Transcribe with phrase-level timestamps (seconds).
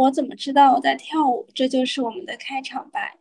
[0.00, 1.46] 我怎么知道我在跳舞？
[1.54, 3.18] 这就是我们的开场白。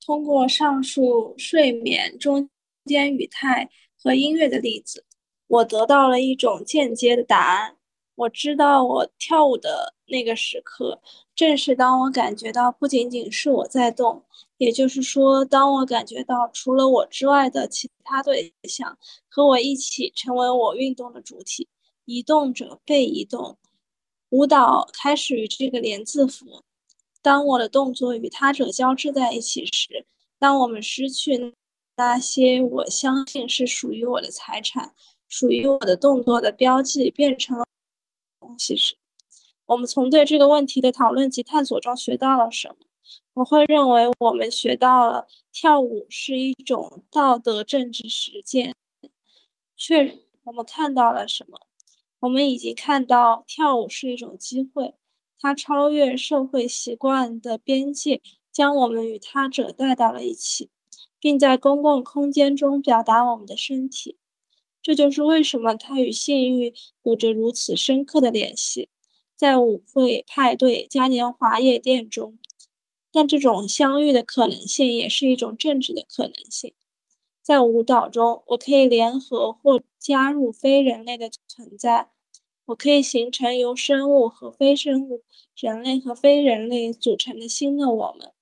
[0.00, 2.48] 通过上述睡眠、中
[2.86, 3.68] 间语态
[4.02, 5.04] 和音乐的例子，
[5.48, 7.76] 我得到了一种间接的答案。
[8.14, 10.98] 我知道我跳舞的那个时刻，
[11.34, 14.24] 正是当我感觉到不仅仅是我在动，
[14.56, 18.96] 也就是说，当我感觉到除了我之外的其他对象
[19.28, 21.68] 和我一起成为我运动的主体，
[22.06, 23.58] 移动者被移动。
[24.32, 26.62] 舞蹈开始于这个连字符。
[27.20, 30.06] 当我的动作与他者交织在一起时，
[30.38, 31.54] 当我们失去
[31.96, 34.94] 那些我相信是属于我的财产、
[35.28, 37.66] 属于我的动作的标记变成了
[38.40, 38.96] 东西时，
[39.66, 42.76] 我们从对这个问题的讨论及探索中学到了什么？
[43.34, 48.74] 我会认为我们学到了跳舞是一种道德政治实践。
[49.76, 51.60] 确，我们看到了什么？
[52.22, 54.94] 我们已经看到，跳舞是一种机会，
[55.40, 60.70] 它超越社会习惯的边界，将我们与他者带到了一起，
[61.18, 64.18] 并在公共空间中表达我们的身体。
[64.80, 68.88] 这就是为什么它与性欲有着如此深刻的联系，
[69.34, 72.38] 在舞会、派对、嘉年华夜店中。
[73.10, 76.72] 但这种相遇的可能性也是一种政治的可能性。
[77.42, 82.10] 在舞蹈中，我可以联合或加入非人类的存在。
[82.66, 85.24] 我可以形成由生物和非生物、
[85.56, 88.32] 人类和非人类组成的新的我们。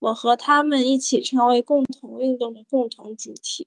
[0.00, 3.66] 我和他们一起成为共同运动的共同主体。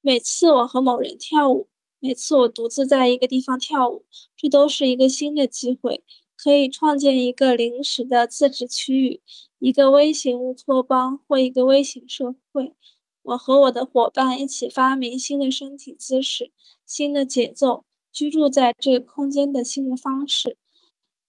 [0.00, 4.04] 每次我和某人跳舞，每次我独自在一个地方跳舞，
[4.36, 6.02] 这都是一个新的机会，
[6.36, 9.20] 可以创建一个临时的自治区域，
[9.60, 12.74] 一个微型乌托邦或一个微型社会。
[13.22, 16.50] 我和我的伙伴一起发明新的身体姿势、
[16.86, 20.56] 新的节奏、居住在这个空间的新的方式。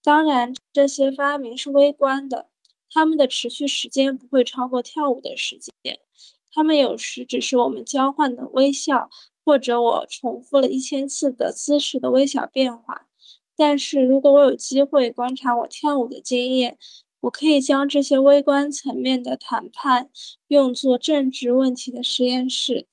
[0.02, 2.48] 当然，这些发明是微观的，
[2.90, 6.00] 它们的持续时间不会超过跳舞的时间。
[6.50, 9.10] 它们有时只是我们交换的微笑，
[9.44, 13.06] 或者我重复了一千次的姿势的微小变化。
[13.54, 16.78] 但是如果我有机会观察我跳舞的经验，
[17.22, 20.10] 我可以将这些微观层面的谈判
[20.48, 22.88] 用作政治问题的实验室。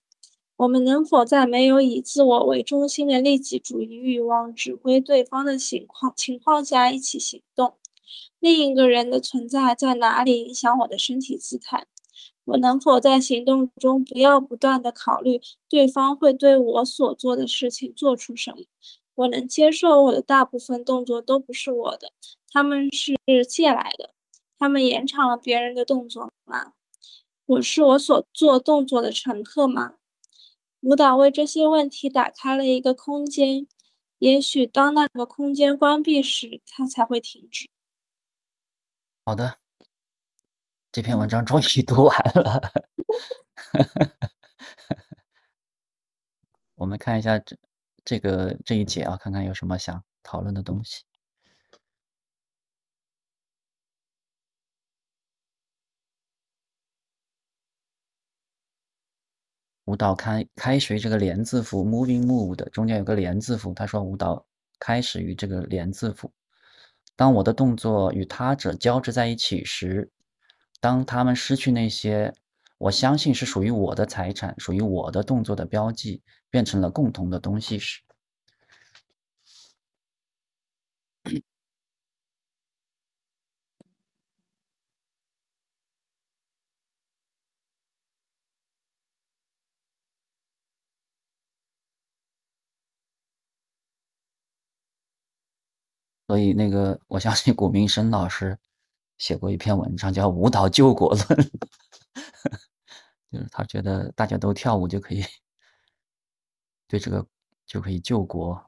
[0.55, 7.73] 我们能否在没有以自我为中心的利己主义欲望指挥对方的情况情况下一起行动？
[8.39, 11.87] 另一个人的存在在哪里影响我的身体姿态？
[12.45, 18.57] 我能否在行动中不要不断地考虑对方会对我所做的事情做出什么？
[19.15, 22.11] 我能接受我的大部分动作都不是我的，
[22.51, 23.17] 他们是
[23.47, 24.11] 借来的。
[24.59, 26.73] 他们延长了别人的动作吗？
[27.45, 29.95] 我是我所做动作的乘客吗？
[30.81, 33.67] 舞蹈为这些问题打开了一个空间，
[34.17, 37.69] 也许当那个空间关闭时，它才会停止。
[39.25, 39.59] 好的，
[40.91, 42.61] 这篇文章终于 读完了。
[46.75, 47.57] 我们看一下这
[48.05, 51.03] 这个这一节啊，看看有什么想讨论的东西。
[59.89, 64.45] 舞蹈开开始于这个连字符 moving move 的中间有个连字符，他说舞蹈
[64.77, 66.31] 开始于这个连字符。
[67.15, 70.11] 当我的动作与他者交织在一起时，
[70.79, 72.31] 当他们失去那些
[72.77, 78.01] 我相信是属于我的财产、属于我的动作的标记，变成了共同的东西时。
[96.29, 98.55] 所以，那个我相信古明生老师
[99.17, 101.25] 写过一篇文章，叫《舞蹈救国论》，
[103.33, 105.23] 就是他觉得大家都跳舞就可以
[106.87, 107.25] 对这个
[107.65, 108.63] 就可以救国。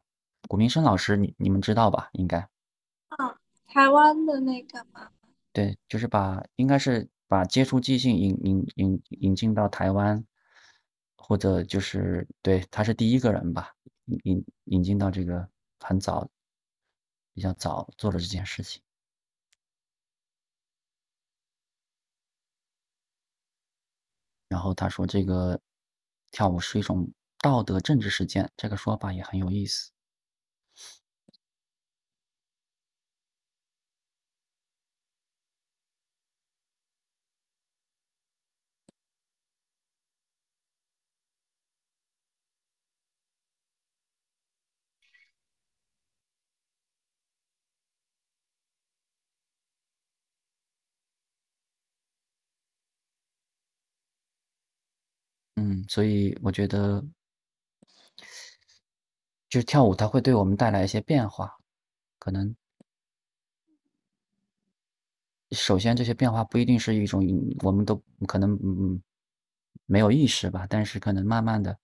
[0.47, 2.09] 古明生老师，你你们知道吧？
[2.13, 2.39] 应该。
[3.09, 3.37] 啊，
[3.67, 5.11] 台湾的那个吗？
[5.53, 10.25] 对，就是把应该是把接触即兴引引引引进到台湾，
[11.15, 13.75] 或者就是对，他是第一个人吧，
[14.05, 15.47] 引引引进到这个
[15.79, 16.27] 很早。
[17.33, 18.81] 比较早做了这件事情，
[24.47, 25.59] 然后他说这个
[26.31, 29.91] 跳舞是一种道德政治实践，这个说法也很有意思。
[55.87, 57.03] 所以我觉得，
[59.49, 61.57] 就是跳舞它会对我们带来一些变化，
[62.19, 62.55] 可能
[65.51, 67.21] 首先这些变化不一定是一种
[67.63, 69.01] 我们都可能嗯
[69.85, 71.77] 没有意识吧，但是可能慢慢的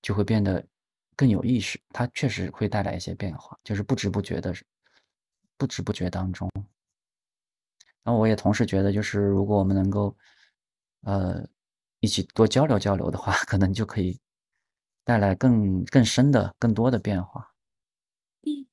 [0.00, 0.66] 就会变得
[1.14, 4.54] 更有意识，它确实会带来一些变化，就是不知不觉的，
[5.58, 6.50] 不知不觉当中。
[8.02, 10.16] 然后我也同时觉得，就是如果我们能够，
[11.02, 11.46] 呃，
[12.00, 14.18] 一起多交流交流的话， 可能就可以
[15.04, 17.52] 带来更更深的、更多的变化。
[18.42, 18.66] 嗯，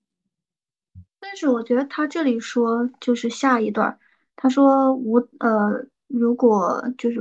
[1.19, 3.97] 但是我觉得他这里说就是下一段，
[4.35, 7.19] 他说舞呃，如果就是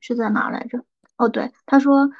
[0.00, 0.84] 是在哪来着？
[1.16, 2.10] 哦，对，他说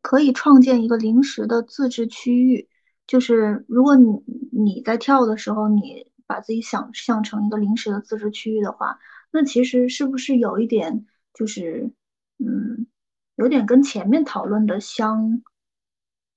[0.00, 2.68] 可以创建一个临时的自治区域，
[3.06, 8.98] 就是如果你你在跳的时候，你把自己想象成一个临时的自治区域的话，
[9.30, 11.92] 那其实是不是有一点就是
[12.38, 12.86] 嗯，
[13.36, 15.42] 有点跟前面讨论的相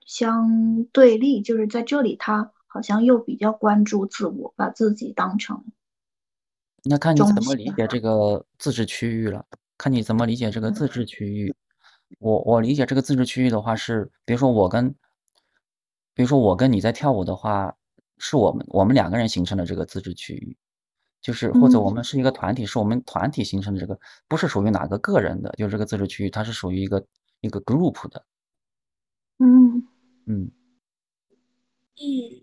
[0.06, 5.64] 相对立，就是在这里他好像又比较关注自我，把自己当成
[6.84, 7.54] 那看你怎么。
[7.54, 9.46] 理解这个自治区域了，
[9.78, 11.54] 看你怎么理解这个自治区域。
[12.20, 14.90] 我我理解这个自治区域的话是，比如说我跟，
[16.14, 17.76] 比如说我跟你在跳舞的话，
[18.18, 20.58] 是我们我们两个人形成的这个自治区域，
[21.22, 21.96] 就是或者我嗯。
[21.96, 27.06] 们是一个团体，是我们团体形成的这个，不是属于哪个个人的，就是这个自治区域，它是属于一个
[27.42, 28.26] 一个 group 的，
[29.40, 29.88] 嗯。
[30.26, 30.52] 嗯。
[31.98, 32.42] 嗯，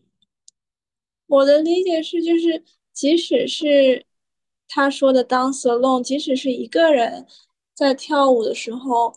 [1.26, 4.06] 我的理解是，就是即使是
[4.68, 7.26] 他说的 dance alone，即使是一个人
[7.74, 9.14] 在跳舞的时候，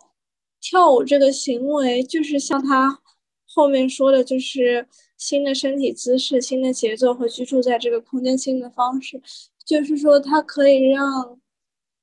[0.60, 3.02] 跳舞这个行为，就是像他
[3.46, 4.88] 后面说的，就是
[5.22, 9.22] 新的身体姿势、新的节奏和居住在这个空间新的方式，
[9.64, 11.40] 就是说它可以让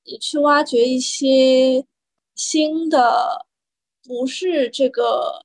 [0.05, 1.85] 你去挖掘一些
[2.37, 3.44] 新的，
[4.05, 5.44] 不是这个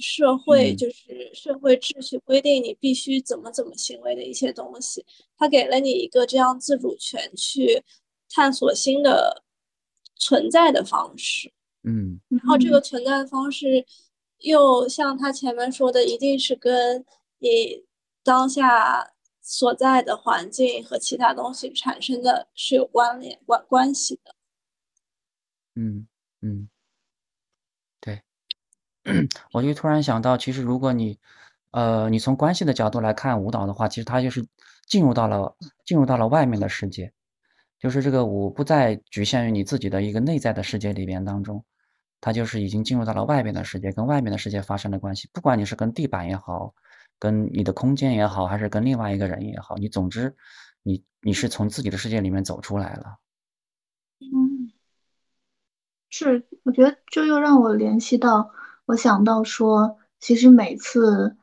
[0.00, 5.06] 社会，嗯就是社会秩序规定你必须怎么怎么行为的一些东西。
[5.38, 7.84] 它给了你一个这样自主权去
[8.28, 9.44] 探索新的
[10.16, 11.52] 存在的方式。
[11.84, 13.86] 嗯然后这个嗯存在的方式，
[14.40, 17.04] 又像他前面说的，一定是跟
[17.38, 17.84] 你
[18.22, 24.34] 当下所在的环境和其他东西产生的是有关联关关系的。
[25.74, 26.06] 嗯
[26.42, 26.68] 嗯，
[28.00, 28.22] 对。
[29.52, 31.18] 我就突然想到，其实如果你，
[31.70, 34.46] 呃，你从关系的角度来看舞蹈的话，其实它就是
[34.86, 35.56] 进入到了
[35.86, 37.12] 进入到了外面的世界，
[37.78, 41.64] 就是这个舞不再局限于你自己的一个内在的世界里边当中，
[42.20, 45.28] 它就是已经进入到了外面的世界，跟外面的世界发生了关系。
[45.32, 46.74] 不管你是跟地板也好，
[47.18, 50.34] 跟你的空间也好，还是跟另外一个人也好，你总之，
[50.82, 53.18] 你你是从自己的世界里面走出来了。
[54.20, 54.72] 嗯。
[56.12, 58.50] 是，我觉得这又让我联系到，
[58.84, 61.36] 我想到说，其实每次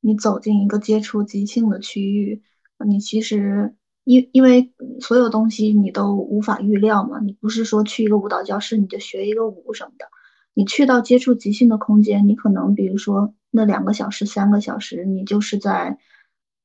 [0.00, 2.42] 你走进一个接触即兴的区域，
[2.86, 10.08] 你其实因因为所有东西你都无法预料嘛，你不是说去一个舞蹈教室你就学一个舞什么的，
[10.56, 15.98] 你去到接触即兴的空间，你可能比如说那两个小时、三个小时，你就是在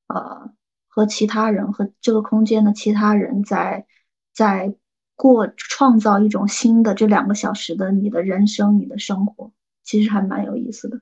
[0.08, 0.54] 呃
[0.88, 3.86] 和其他人和这个空间的其他人在
[4.34, 4.74] 在
[5.18, 9.52] 过创造一种新的这两个小时的你的人生、你的生活，
[9.84, 11.02] 其实还蛮有意思的。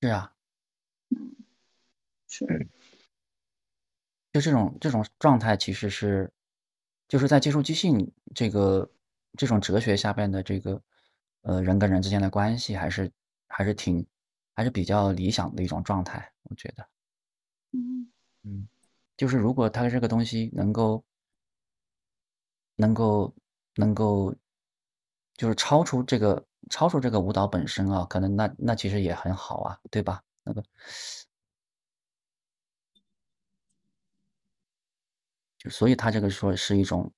[0.00, 0.32] 是啊。
[1.10, 1.36] 嗯
[2.26, 2.68] 是，
[4.32, 6.32] 就这种这种状态其实是，
[7.06, 8.90] 就是在接触即兴这个
[9.36, 10.82] 这种哲学下边的这个，
[11.46, 13.08] 呃，人跟人之间的关系还是
[13.46, 14.04] 还是挺
[14.54, 16.84] 还是比较理想的一种状态，我觉得。
[17.72, 18.08] 嗯
[18.44, 18.68] 嗯，
[19.16, 21.04] 就是如果他这个东西能够
[22.78, 23.34] 能够
[23.76, 24.34] 能够
[25.36, 30.22] 就是超出这个超出这个舞蹈本身啊，可能那那其实也很好啊，对吧？
[30.44, 30.62] 那个
[35.60, 37.10] 就所以他这个说是一种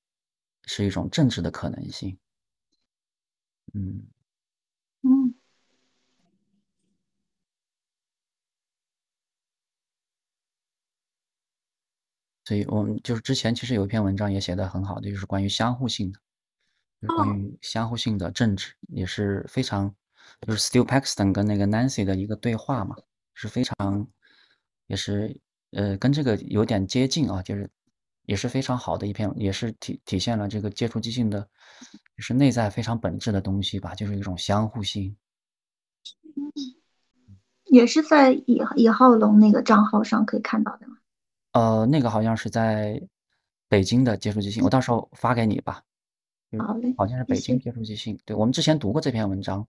[0.64, 2.18] 是一种政治的可能性。
[3.74, 3.98] 嗯。
[4.00, 4.17] 嗯
[12.48, 16.18] 所以我们就是之前其实有一篇文章也写的很好的，就是关于相互性的，
[17.02, 19.94] 就是关哦，于相互性的政治，也是非常
[20.40, 22.96] 就是 Steele Paxton 跟那个 Nancy 的一个对话嘛，
[23.34, 24.08] 是非常
[24.86, 25.38] 也是
[25.72, 27.68] 呃跟这个有点接近啊，就是
[28.24, 31.46] 也是非常好的一篇，也是体体现了这个接触即兴的，
[32.16, 35.14] 就是内在非常本质的东西吧，就是一种相互性。
[37.64, 40.96] 也是在以以浩龙那个账号上可以看到的嘛。
[41.52, 43.00] 呃，那个好像是在
[43.68, 45.82] 北京的接触即兴，我到时候发给你吧。
[46.50, 48.18] 嗯好嘞，好像是北京接触即兴。
[48.24, 49.66] 对，我们之前读过这篇文章，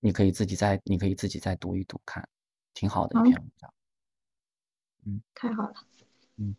[0.00, 2.28] 你可以自己再你可以自己再读一读看，
[2.74, 3.72] 挺好的一篇文章。
[5.04, 5.74] 嗯太好了。
[6.36, 6.56] 嗯。